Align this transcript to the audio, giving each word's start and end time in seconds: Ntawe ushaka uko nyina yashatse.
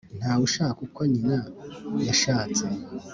Ntawe 0.17 0.41
ushaka 0.47 0.79
uko 0.87 0.99
nyina 1.11 1.37
yashatse. 2.07 2.65